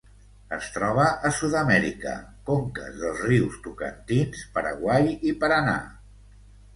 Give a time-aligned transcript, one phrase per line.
[0.55, 2.13] Es troba a Sud-amèrica:
[2.47, 5.77] conques dels rius Tocantins, Paraguai i Paranà.